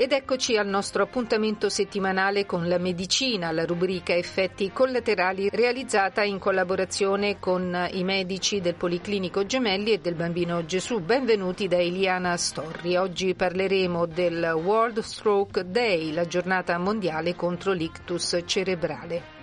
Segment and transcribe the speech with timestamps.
[0.00, 6.38] Ed eccoci al nostro appuntamento settimanale con la medicina, la rubrica effetti collaterali realizzata in
[6.38, 11.00] collaborazione con i medici del Policlinico Gemelli e del Bambino Gesù.
[11.00, 12.96] Benvenuti da Eliana Storri.
[12.96, 19.37] Oggi parleremo del World Stroke Day, la giornata mondiale contro l'ictus cerebrale.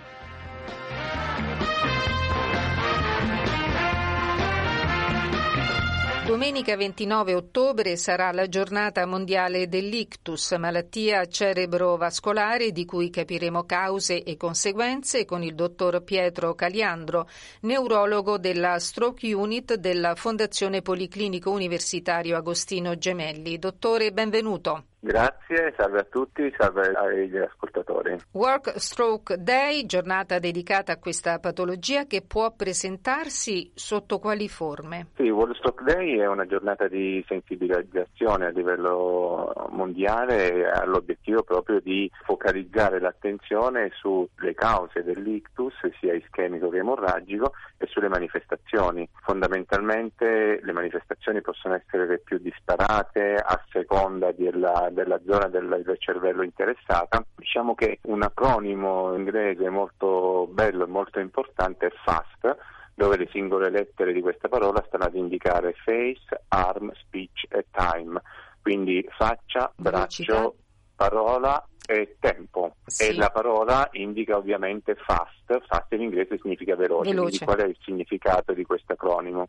[6.26, 14.36] Domenica 29 ottobre sarà la giornata mondiale dell'ictus, malattia cerebrovascolare di cui capiremo cause e
[14.36, 17.28] conseguenze con il dottor Pietro Caliandro,
[17.60, 23.60] neurologo della Stroke Unit della Fondazione Policlinico Universitario Agostino Gemelli.
[23.60, 24.86] Dottore, benvenuto.
[25.06, 28.18] Grazie, salve a tutti, salve agli ascoltatori.
[28.32, 35.10] Work Stroke Day, giornata dedicata a questa patologia che può presentarsi sotto quali forme?
[35.14, 41.44] Sì, World Stroke Day è una giornata di sensibilizzazione a livello mondiale e ha l'obiettivo
[41.44, 49.08] proprio di focalizzare l'attenzione sulle cause dell'ictus, sia ischemico che emorragico, e sulle manifestazioni.
[49.22, 55.98] Fondamentalmente le manifestazioni possono essere le più disparate a seconda della della zona del, del,
[55.98, 57.24] cervello interessata.
[57.36, 62.56] Diciamo che un acronimo inglese molto bello e molto importante è FAST,
[62.94, 68.20] dove le singole lettere di questa parola stanno ad indicare face, arm, speech e time.
[68.62, 70.56] Quindi faccia, braccio,
[70.96, 72.76] parola e tempo.
[72.86, 73.08] Sì.
[73.08, 77.10] E la parola indica ovviamente fast, fast in inglese significa veloce.
[77.10, 77.44] veloce.
[77.44, 79.46] Qual è il significato di questo acronimo?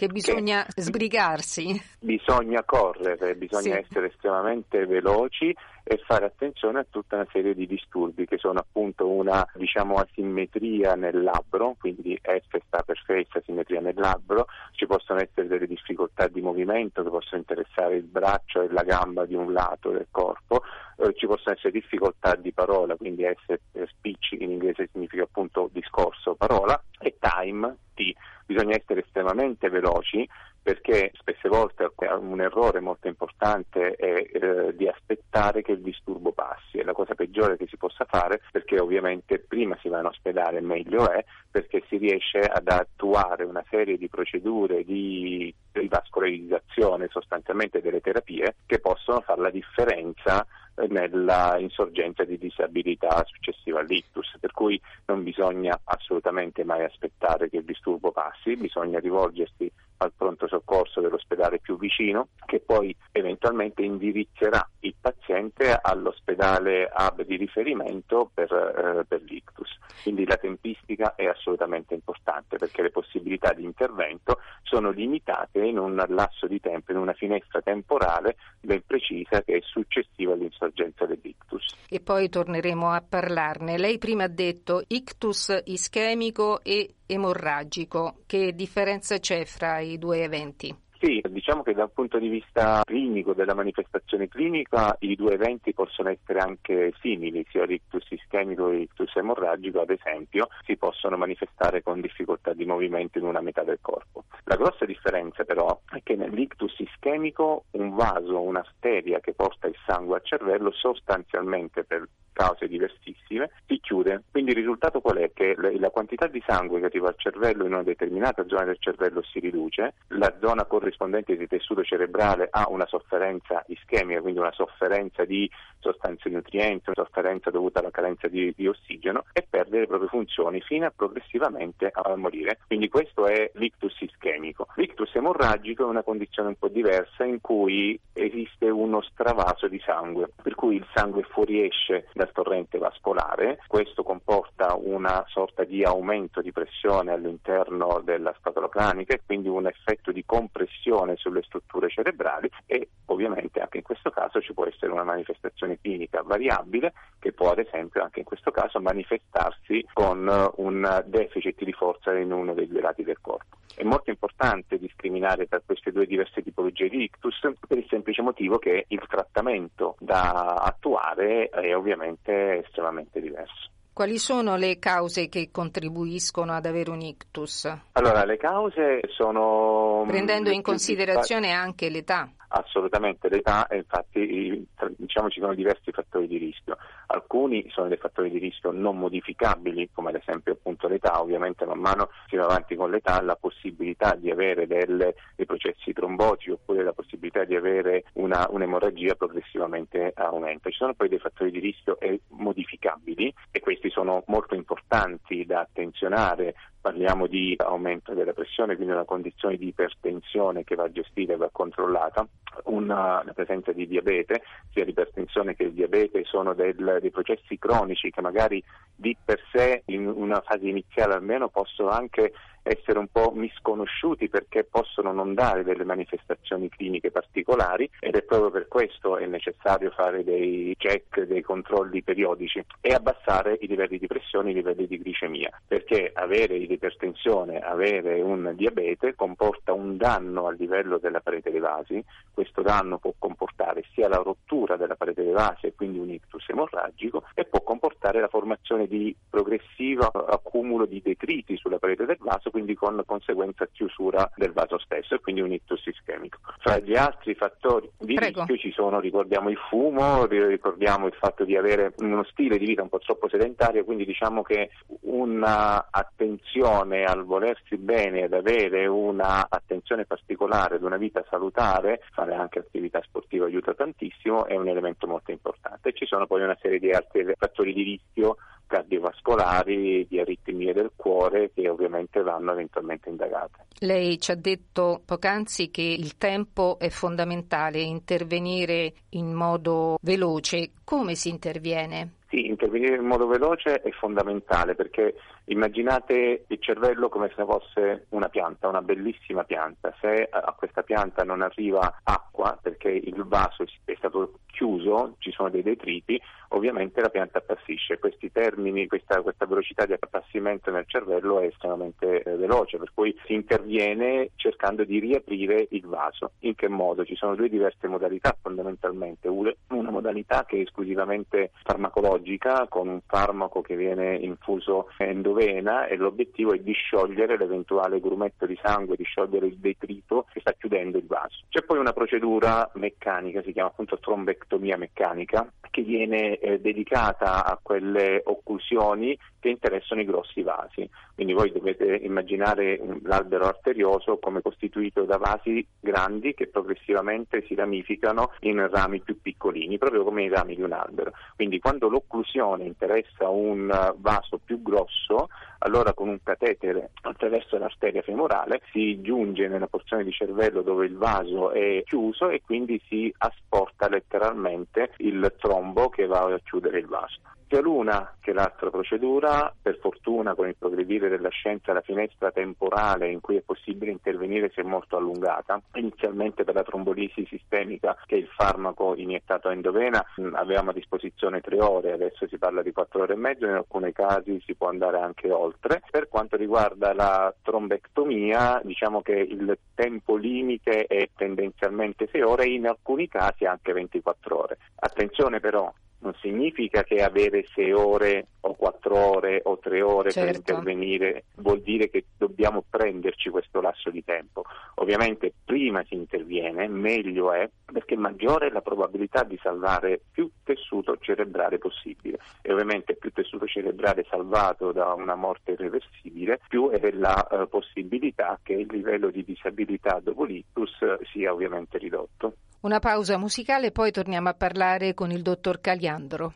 [0.00, 1.78] Che bisogna che sbrigarsi.
[2.00, 3.84] Bisogna correre, bisogna sì.
[3.84, 5.54] essere estremamente veloci
[5.84, 10.94] e fare attenzione a tutta una serie di disturbi che sono appunto una diciamo, asimmetria
[10.94, 16.28] nel labbro, quindi F sta per face, asimmetria nel labbro, ci possono essere delle difficoltà
[16.28, 20.62] di movimento che possono interessare il braccio e la gamba di un lato del corpo,
[20.96, 26.36] eh, ci possono essere difficoltà di parola, quindi S, speech in inglese significa appunto discorso,
[26.36, 28.14] parola, e time, T
[28.52, 30.28] bisogna essere estremamente veloci
[30.62, 36.78] perché spesse volte un errore molto importante è eh, di aspettare che il disturbo passi,
[36.78, 40.60] è la cosa peggiore che si possa fare perché ovviamente prima si va in ospedale
[40.60, 48.00] meglio è perché si riesce ad attuare una serie di procedure di rivascolarizzazione sostanzialmente delle
[48.00, 50.46] terapie che possono fare la differenza
[50.88, 57.64] nella insorgenza di disabilità successiva all'ictus, per cui non bisogna assolutamente mai aspettare che il
[57.64, 59.70] disturbo passi, bisogna rivolgersi
[60.02, 67.36] al pronto soccorso dell'ospedale più vicino che poi eventualmente indirizzerà il paziente all'ospedale hub di
[67.36, 69.68] riferimento per, eh, per l'ictus.
[70.02, 76.02] Quindi la tempistica è assolutamente importante perché le possibilità di intervento sono limitate in un
[76.08, 81.74] lasso di tempo, in una finestra temporale ben precisa che è successiva all'insorgenza dell'ictus.
[81.88, 83.78] E poi torneremo a parlarne.
[83.78, 88.20] Lei prima ha detto ictus ischemico e emorragico.
[88.26, 90.88] Che differenza c'è fra i due eventi?
[91.02, 96.10] Sì, diciamo che dal punto di vista clinico, della manifestazione clinica, i due eventi possono
[96.10, 102.02] essere anche simili, sia l'ictus ischemico che l'ictus emorragico, ad esempio, si possono manifestare con
[102.02, 104.24] difficoltà di movimento in una metà del corpo.
[104.44, 110.16] La grossa differenza però è che nell'ictus ischemico un vaso, un'arteria che porta il sangue
[110.16, 112.06] al cervello sostanzialmente per
[112.40, 114.22] cause diversissime, si chiude.
[114.30, 115.30] Quindi il risultato qual è?
[115.34, 119.22] Che la quantità di sangue che arriva al cervello in una determinata zona del cervello
[119.22, 125.24] si riduce, la zona corrispondente di tessuto cerebrale ha una sofferenza ischemica, quindi una sofferenza
[125.26, 125.50] di
[125.80, 130.62] sostanze nutrienti, una sofferenza dovuta alla carenza di, di ossigeno e perde le proprie funzioni
[130.62, 132.60] fino a progressivamente a morire.
[132.66, 134.68] Quindi questo è l'ictus ischemico.
[134.76, 140.30] L'ictus emorragico è una condizione un po' diversa in cui esiste uno stravaso di sangue,
[140.42, 146.52] per cui il sangue fuoriesce dal torrente vascolare, questo comporta una sorta di aumento di
[146.52, 152.88] pressione all'interno della scatola cranica e quindi un effetto di compressione sulle strutture cerebrali e
[153.06, 157.58] ovviamente anche in questo caso ci può essere una manifestazione clinica variabile che può ad
[157.58, 162.80] esempio anche in questo caso manifestarsi con un deficit di forza in uno dei due
[162.80, 163.58] lati del corpo.
[163.74, 168.58] È molto importante discriminare tra queste due diverse tipologie di ictus per il semplice motivo
[168.58, 173.70] che il trattamento da attuare è ovviamente estremamente diverso.
[173.92, 177.70] Quali sono le cause che contribuiscono ad avere un ictus?
[177.92, 180.04] Allora, le cause sono...
[180.06, 182.30] Prendendo in considerazione anche l'età.
[182.52, 184.66] Assolutamente, l'età e infatti
[184.96, 186.76] diciamo ci sono diversi fattori di rischio.
[187.06, 191.78] Alcuni sono dei fattori di rischio non modificabili, come ad esempio appunto l'età, ovviamente man
[191.78, 196.82] mano si va avanti con l'età, la possibilità di avere delle, dei processi trombotici oppure
[196.82, 200.70] la possibilità di avere una, un'emorragia progressivamente aumenta.
[200.70, 201.98] Ci sono poi dei fattori di rischio
[202.30, 209.04] modificabili e questi sono molto importanti da attenzionare parliamo di aumento della pressione, quindi una
[209.04, 212.26] condizione di ipertensione che va gestita e va controllata,
[212.64, 214.42] una, la presenza di diabete,
[214.72, 218.62] sia l'ipertensione che il diabete sono del, dei processi cronici che magari
[218.94, 222.32] di per sé in una fase iniziale almeno possono anche
[222.62, 228.50] essere un po' misconosciuti perché possono non dare delle manifestazioni cliniche particolari ed è proprio
[228.50, 234.06] per questo è necessario fare dei check, dei controlli periodici e abbassare i livelli di
[234.06, 240.52] pressione, i livelli di glicemia, perché avere l'ipertensione, avere un diabete comporta un danno a
[240.52, 242.02] livello della parete dei vasi,
[242.32, 246.48] questo danno può comportare sia la rottura della parete dei vasi e quindi un ictus
[246.48, 247.89] emorragico e può comportare
[248.20, 254.30] la formazione di progressivo accumulo di detriti sulla parete del vaso quindi con conseguenza chiusura
[254.36, 256.40] del vaso stesso e quindi un ictus ischemico.
[256.62, 258.44] Fra gli altri fattori di Prego.
[258.44, 262.82] rischio ci sono, ricordiamo il fumo, ricordiamo il fatto di avere uno stile di vita
[262.82, 264.68] un po' troppo sedentario, quindi diciamo che
[265.00, 273.00] un'attenzione al volersi bene, ad avere un'attenzione particolare ad una vita salutare, fare anche attività
[273.04, 275.94] sportiva aiuta tantissimo, è un elemento molto importante.
[275.94, 278.36] Ci sono poi una serie di altri fattori di rischio
[278.70, 283.66] cardiovascolari, di aritmie del cuore che ovviamente vanno eventualmente indagate.
[283.80, 290.70] Lei ci ha detto poc'anzi che il tempo è fondamentale, intervenire in modo veloce.
[290.84, 292.18] Come si interviene?
[292.28, 295.14] Sì, intervenire in modo veloce è fondamentale perché
[295.46, 299.94] immaginate il cervello come se fosse una pianta, una bellissima pianta.
[300.00, 305.48] Se a questa pianta non arriva acqua perché il vaso è stato chiuso, ci sono
[305.48, 307.98] dei detriti, ovviamente la pianta appassisce.
[307.98, 313.16] Questi termini, questa, questa velocità di appassimento nel cervello è estremamente eh, veloce, per cui
[313.24, 316.32] si interviene cercando di riaprire il vaso.
[316.40, 317.04] In che modo?
[317.04, 319.28] Ci sono due diverse modalità fondamentalmente.
[319.28, 326.52] Una modalità che è esclusivamente farmacologica, con un farmaco che viene infuso endovena e l'obiettivo
[326.52, 331.06] è di sciogliere l'eventuale grumetto di sangue, di sciogliere il detrito che sta chiudendo il
[331.06, 331.44] vaso.
[331.48, 337.58] C'è poi una procedura meccanica, si chiama appunto trombectomia meccanica, che viene eh, dedicata a
[337.62, 340.88] quelle occlusioni che interessano i grossi vasi.
[341.14, 348.32] Quindi voi dovete immaginare l'albero arterioso come costituito da vasi grandi che progressivamente si ramificano
[348.40, 351.12] in rami più piccolini, proprio come i rami di un albero.
[351.36, 355.28] Quindi quando l'occlusione interessa un vaso più grosso,
[355.60, 360.96] allora con un catetere attraverso l'arteria femorale si giunge nella porzione di cervello dove il
[360.96, 366.86] vaso è chiuso e quindi si asporta letteralmente il trombo che va a chiudere il
[366.86, 367.18] vaso
[367.50, 373.10] sia l'una che l'altra procedura, per fortuna con il progredire della scienza la finestra temporale
[373.10, 375.60] in cui è possibile intervenire si è molto allungata.
[375.74, 380.04] Inizialmente per la trombolisi sistemica, che è il farmaco iniettato a endovena,
[380.34, 383.92] avevamo a disposizione tre ore, adesso si parla di quattro ore e mezzo, in alcuni
[383.92, 385.49] casi si può andare anche oltre.
[385.90, 392.54] Per quanto riguarda la trombectomia, diciamo che il tempo limite è tendenzialmente sei ore e
[392.54, 394.58] in alcuni casi anche 24 ore.
[394.76, 400.28] Attenzione però, non significa che avere sei ore o quattro ore o tre ore certo.
[400.28, 404.44] per intervenire vuol dire che dobbiamo prenderci questo lasso di tempo.
[404.76, 410.96] Ovviamente prima si interviene, meglio è, perché maggiore è la probabilità di salvare più tessuto
[410.98, 412.18] cerebrale possibile.
[412.42, 418.38] E ovviamente più tessuto cerebrale salvato da una morte irreversibile, più è la uh, possibilità
[418.42, 420.70] che il livello di disabilità dopo l'ictus
[421.12, 422.34] sia ovviamente ridotto.
[422.60, 426.32] Una pausa musicale, poi torniamo a parlare con il dottor Caliandro.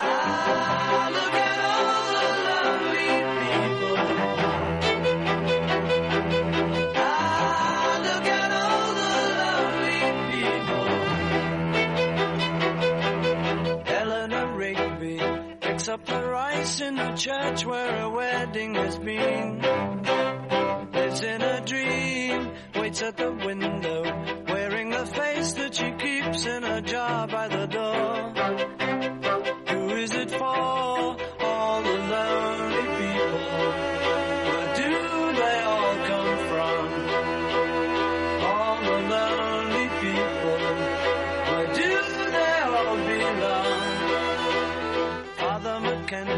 [1.75, 1.94] up
[16.75, 19.61] rice in a church where a wedding has been.
[20.93, 23.54] Lives in a dream, waits at the window,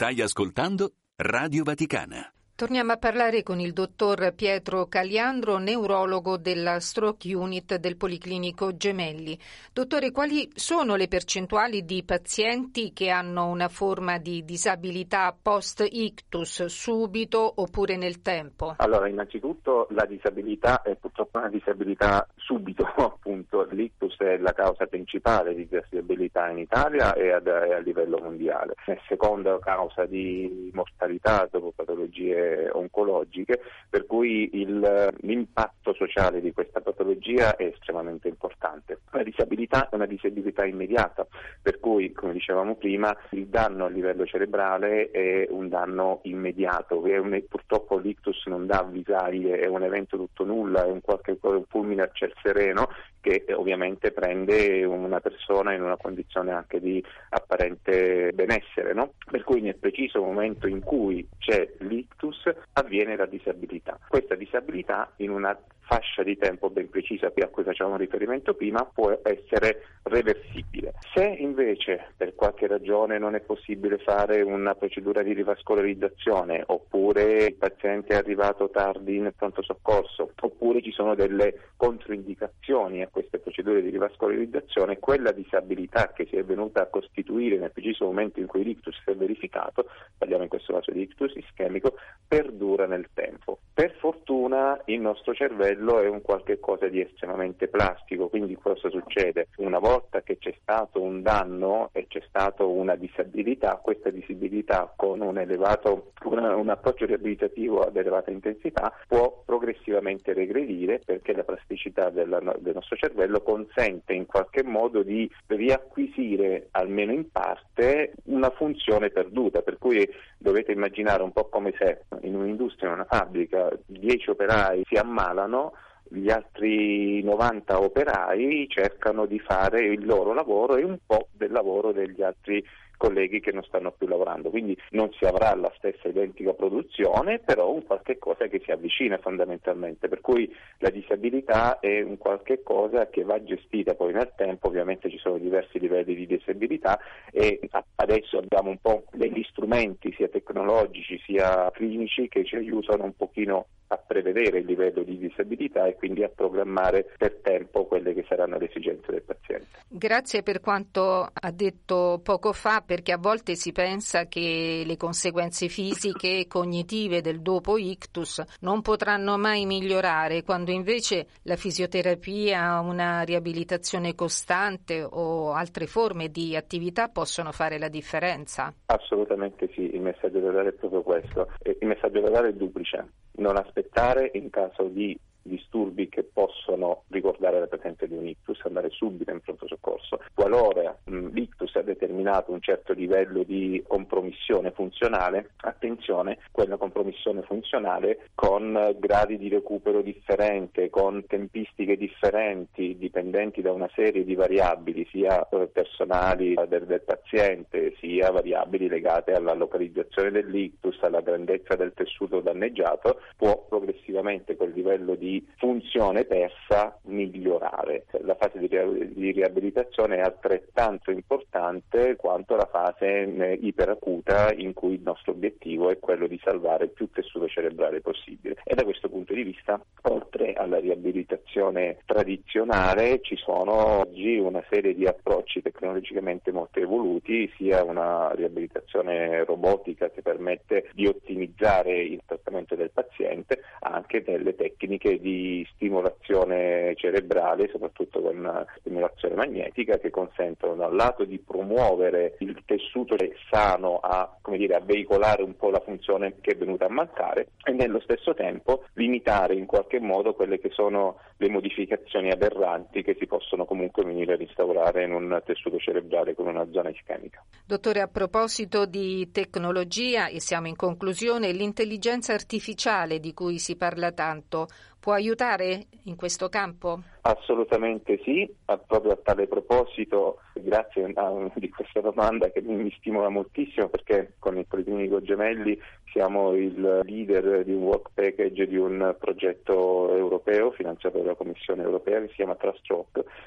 [0.00, 2.32] Stai ascoltando Radio Vaticana.
[2.54, 9.38] Torniamo a parlare con il dottor Pietro Caliandro, neurologo della Stroke Unit del Policlinico Gemelli.
[9.74, 17.52] Dottore, quali sono le percentuali di pazienti che hanno una forma di disabilità post-ictus subito
[17.56, 18.76] oppure nel tempo?
[18.78, 23.66] Allora, innanzitutto la disabilità è purtroppo una disabilità subito, appunto.
[23.70, 28.74] L'ictus è la causa principale di disabilità in Italia e, ad- a livello mondiale.
[28.84, 36.80] È seconda causa di mortalità dopo patologie oncologiche, per cui il- l'impatto sociale di questa
[36.80, 39.00] patologia è estremamente importante.
[39.10, 41.26] La disabilità è una disabilità immediata,
[41.62, 46.98] per cui, come dicevamo prima, il danno a livello cerebrale è un danno immediato.
[47.00, 51.64] Un- purtroppo l'ictus non dà avvisaglie, è un evento tutto nulla, è un qualche un
[51.68, 52.88] fulmine a ciel sereno
[53.20, 59.12] che ovviamente prende una persona in una condizione anche di apparente benessere, no?
[59.30, 63.98] per cui nel preciso momento in cui c'è l'ictus avviene la disabilità.
[64.08, 65.56] Questa disabilità in una
[65.90, 70.92] fascia di tempo ben precisa a cui facevamo riferimento prima può essere reversibile.
[71.12, 77.54] Se invece per qualche ragione non è possibile fare una procedura di rivascolarizzazione oppure il
[77.54, 83.82] paziente è arrivato tardi in pronto soccorso oppure ci sono delle controindicazioni a queste procedure
[83.82, 88.64] di rivascolarizzazione, quella disabilità che si è venuta a costituire nel preciso momento in cui
[88.64, 89.86] l'ictus si è verificato,
[90.16, 91.94] parliamo in questo caso di ictus ischemico,
[92.26, 93.58] perdura nel tempo.
[93.72, 99.48] Per fortuna il nostro cervello è un qualche cosa di estremamente plastico, quindi cosa succede?
[99.56, 105.20] Una volta che c'è stato un danno e c'è stata una disabilità, questa disabilità con
[105.20, 112.10] un, elevato, una- un approccio riabilitativo ad elevata intensità può progressivamente regredire perché la plasticità
[112.10, 119.08] della- del nostro cervello consente in qualche modo di riacquisire almeno in parte una funzione
[119.08, 124.30] perduta, per cui dovete immaginare un po' come se in un'industria, in una fabbrica, 10
[124.30, 125.72] operai si ammalano,
[126.12, 131.92] gli altri 90 operai cercano di fare il loro lavoro e un po' del lavoro
[131.92, 132.62] degli altri
[133.00, 137.72] colleghi che non stanno più lavorando, quindi non si avrà la stessa identica produzione, però
[137.72, 143.08] un qualche cosa che si avvicina fondamentalmente, per cui la disabilità è un qualche cosa
[143.08, 147.00] che va gestita poi nel tempo, ovviamente ci sono diversi livelli di disabilità
[147.32, 147.58] e
[147.94, 153.66] adesso abbiamo un po' degli strumenti sia tecnologici sia clinici che ci aiutano un pochino
[153.92, 158.56] a prevedere il livello di disabilità e quindi a programmare per tempo quelle che saranno
[158.56, 159.66] le esigenze del paziente.
[159.88, 165.66] Grazie per quanto ha detto poco fa, perché a volte si pensa che le conseguenze
[165.68, 173.22] fisiche e cognitive del dopo ictus non potranno mai migliorare, quando invece la fisioterapia, una
[173.22, 178.72] riabilitazione costante o altre forme di attività possono fare la differenza.
[178.86, 181.48] Assolutamente sì, il messaggio da dare è proprio questo.
[181.64, 183.08] Il messaggio da dare è duplice.
[183.32, 185.18] Non aspettare in caso di
[185.50, 190.20] disturbi che possono ricordare la presenza di un ictus, andare subito in pronto soccorso.
[190.32, 198.28] Qualora mh, l'ictus ha determinato un certo livello di compromissione funzionale, attenzione, quella compromissione funzionale
[198.34, 205.46] con gradi di recupero differente, con tempistiche differenti, dipendenti da una serie di variabili, sia
[205.48, 212.40] eh, personali del, del paziente, sia variabili legate alla localizzazione dell'ictus, alla grandezza del tessuto
[212.40, 218.06] danneggiato, può progressivamente quel livello di funzione persa migliorare.
[218.22, 225.02] La fase di riabilitazione è altrettanto importante quanto la fase eh, iperacuta in cui il
[225.02, 228.56] nostro obiettivo è quello di salvare più tessuto cerebrale possibile.
[228.64, 234.94] E da questo punto di vista, oltre alla riabilitazione tradizionale, ci sono oggi una serie
[234.94, 242.74] di approcci tecnologicamente molto evoluti, sia una riabilitazione robotica che permette di ottimizzare il trattamento
[242.74, 250.86] del paziente, anche delle tecniche di stimolazione cerebrale, soprattutto con stimolazione magnetica, che consentono da
[250.86, 253.16] un lato di promuovere il tessuto
[253.50, 257.72] sano a, dire, a veicolare un po' la funzione che è venuta a mancare e
[257.72, 263.26] nello stesso tempo limitare in qualche modo quelle che sono le modificazioni aberranti che si
[263.26, 267.44] possono comunque venire a instaurare in un tessuto cerebrale con una zona ischemica.
[267.66, 274.12] Dottore, a proposito di tecnologia, e siamo in conclusione, l'intelligenza artificiale di cui si parla
[274.12, 274.68] tanto
[275.00, 277.02] può aiutare in questo campo?
[277.22, 278.48] Assolutamente sì,
[278.86, 284.56] proprio a tale proposito, grazie a, di questa domanda che mi stimola moltissimo perché con
[284.58, 285.78] il Policlinico Gemelli
[286.12, 292.20] siamo il leader di un work package di un progetto europeo finanziato dalla Commissione europea
[292.20, 292.78] che si chiama Trust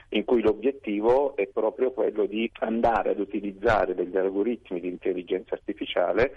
[0.09, 5.62] in cui l'obiettivo è proprio quello di andare ad utilizzare degli algoritmi di intelligenza artificiale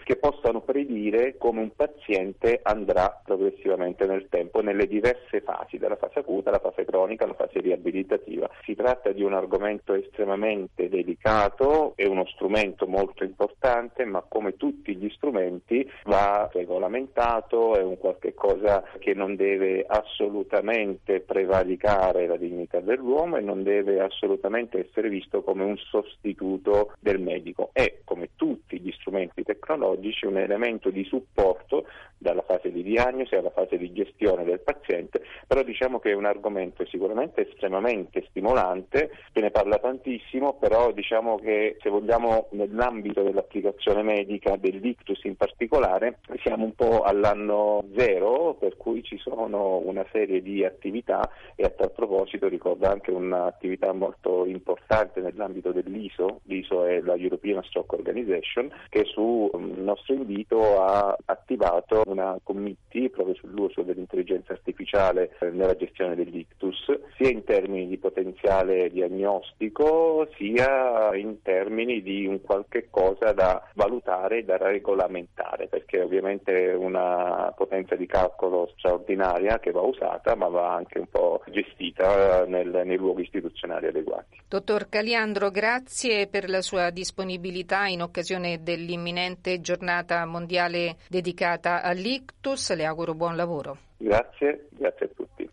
[0.04, 6.18] che possano predire come un paziente andrà progressivamente nel tempo nelle diverse fasi, dalla fase
[6.18, 8.50] acuta alla fase cronica alla fase riabilitativa.
[8.64, 14.94] Si tratta di un argomento estremamente delicato, è uno strumento molto importante, ma come tutti
[14.94, 22.80] gli strumenti va regolamentato, è un qualche cosa che non deve assolutamente prevaricare la dignità
[22.80, 27.70] dell'uomo e non deve assolutamente essere visto come un sostituto del medico.
[27.72, 31.86] È, come tutti gli strumenti tecnologici, un elemento di supporto
[32.18, 36.24] dalla fase di diagnosi alla fase di gestione del paziente, però diciamo che è un
[36.24, 44.02] argomento sicuramente estremamente stimolante, se ne parla tantissimo, però diciamo che se vogliamo nell'ambito dell'applicazione
[44.02, 50.42] medica dell'ictus in particolare siamo un po' all'anno zero, per cui ci sono una serie
[50.42, 57.00] di attività e a tal proposito ricordo anche un'attività molto importante nell'ambito dell'ISO, l'ISO è
[57.00, 64.52] la European Stroke Organization, che su nostro invito ha attivato una committee proprio sull'uso dell'intelligenza
[64.52, 66.84] artificiale eh, nella gestione dell'ictus,
[67.16, 74.38] sia in termini di potenziale diagnostico, sia in termini di un qualche cosa da valutare
[74.38, 80.48] e da regolamentare, perché ovviamente è una potenza di calcolo straordinaria che va usata, ma
[80.48, 84.40] va anche un po' gestita nel, nei luoghi istituzionali adeguati.
[84.48, 92.74] Dottor Caliandro, grazie per la sua disponibilità in occasione dell'imminente giornata mondiale dedicata all'ictus.
[92.74, 93.78] Le auguro buon lavoro.
[93.96, 95.50] Grazie, grazie a tutti.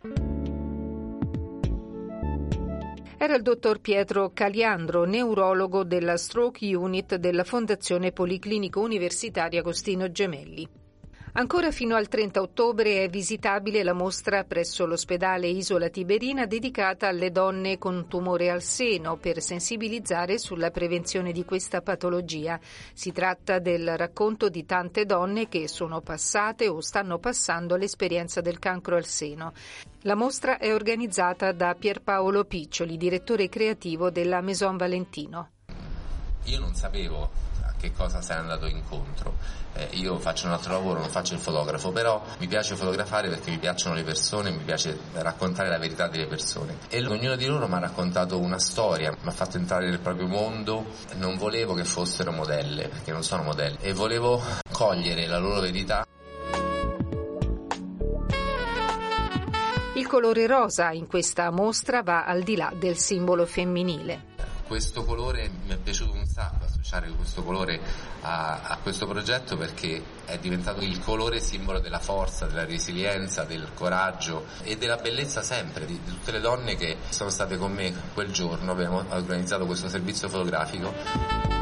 [3.16, 10.68] Era il dottor Pietro Caliandro, neurologo della Stroke Unit della Fondazione Policlinico Universitaria Agostino Gemelli.
[11.36, 17.32] Ancora fino al 30 ottobre è visitabile la mostra presso l'ospedale Isola Tiberina dedicata alle
[17.32, 22.60] donne con tumore al seno per sensibilizzare sulla prevenzione di questa patologia.
[22.92, 28.60] Si tratta del racconto di tante donne che sono passate o stanno passando l'esperienza del
[28.60, 29.54] cancro al seno.
[30.02, 35.50] La mostra è organizzata da Pierpaolo Piccioli, direttore creativo della Maison Valentino.
[36.44, 37.43] Io non sapevo
[37.84, 39.36] che cosa sei andato incontro.
[39.74, 43.50] Eh, io faccio un altro lavoro, non faccio il fotografo, però mi piace fotografare perché
[43.50, 46.78] mi piacciono le persone, mi piace raccontare la verità delle persone.
[46.88, 50.26] E ognuno di loro mi ha raccontato una storia, mi ha fatto entrare nel proprio
[50.26, 55.60] mondo, non volevo che fossero modelle, perché non sono modelle, e volevo cogliere la loro
[55.60, 56.06] verità.
[59.96, 64.32] Il colore rosa in questa mostra va al di là del simbolo femminile.
[64.66, 66.13] Questo colore mi è piaciuto
[66.94, 67.80] associare questo colore
[68.22, 73.68] a, a, questo progetto perché è diventato il colore simbolo della forza, della resilienza, del
[73.74, 77.92] coraggio e della bellezza sempre di, di tutte le donne che sono state con me
[78.12, 78.72] quel giorno.
[78.72, 81.53] Abbiamo organizzato questo servizio fotografico.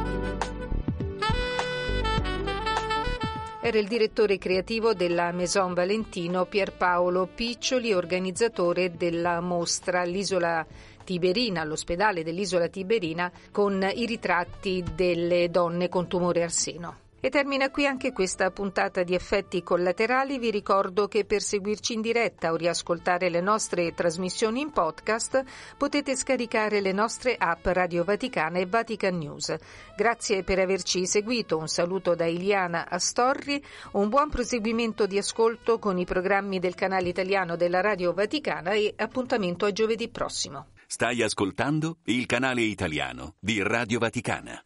[3.73, 10.67] Era il direttore creativo della Maison Valentino Pierpaolo Piccioli, organizzatore della mostra all'Isola
[11.03, 16.97] Tiberina, all'ospedale dell'Isola Tiberina, con i ritratti delle donne con tumore al seno.
[17.25, 20.41] E termina qui anche questa puntata di effetti collaterali.
[20.41, 25.45] Vi ricordo che per seguirci in diretta o riascoltare le nostre trasmissioni in podcast
[25.77, 29.55] potete scaricare le nostre app Radio Vaticana e Vatican News.
[29.97, 31.59] Grazie per averci seguito.
[31.59, 33.63] Un saluto da Iliana Astorri.
[33.93, 38.95] Un buon proseguimento di ascolto con i programmi del canale italiano della Radio Vaticana e
[38.97, 40.71] appuntamento a giovedì prossimo.
[40.89, 44.61] Stai ascoltando il canale italiano di Radio Vaticana.